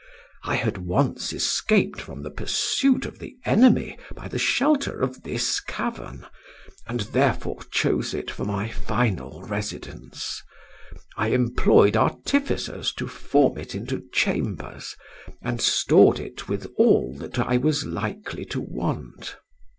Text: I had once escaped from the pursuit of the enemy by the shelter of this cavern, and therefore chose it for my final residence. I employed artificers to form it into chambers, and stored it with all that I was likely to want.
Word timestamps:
I 0.43 0.55
had 0.55 0.79
once 0.79 1.31
escaped 1.31 2.01
from 2.01 2.23
the 2.23 2.31
pursuit 2.31 3.05
of 3.05 3.19
the 3.19 3.37
enemy 3.45 3.99
by 4.15 4.27
the 4.29 4.39
shelter 4.39 4.99
of 4.99 5.21
this 5.21 5.59
cavern, 5.59 6.25
and 6.87 7.01
therefore 7.01 7.59
chose 7.69 8.15
it 8.15 8.31
for 8.31 8.43
my 8.43 8.67
final 8.67 9.43
residence. 9.43 10.41
I 11.17 11.27
employed 11.27 11.95
artificers 11.95 12.91
to 12.93 13.07
form 13.07 13.59
it 13.59 13.75
into 13.75 14.01
chambers, 14.11 14.95
and 15.39 15.61
stored 15.61 16.19
it 16.19 16.49
with 16.49 16.71
all 16.77 17.15
that 17.19 17.37
I 17.37 17.57
was 17.57 17.85
likely 17.85 18.43
to 18.45 18.59
want. 18.59 19.37